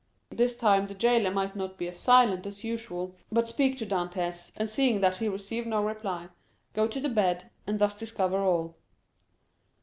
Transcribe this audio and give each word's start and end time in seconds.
This 0.31 0.57
time 0.57 0.87
the 0.87 0.95
jailer 0.95 1.29
might 1.29 1.55
not 1.55 1.77
be 1.77 1.87
as 1.87 1.99
silent 1.99 2.47
as 2.47 2.63
usual, 2.63 3.15
but 3.31 3.47
speak 3.47 3.77
to 3.77 3.85
Dantès, 3.85 4.51
and 4.57 4.67
seeing 4.67 4.99
that 5.01 5.17
he 5.17 5.29
received 5.29 5.67
no 5.67 5.83
reply, 5.85 6.29
go 6.73 6.87
to 6.87 6.99
the 6.99 7.07
bed, 7.07 7.51
and 7.67 7.77
thus 7.77 7.93
discover 7.99 8.39
all. 8.39 8.77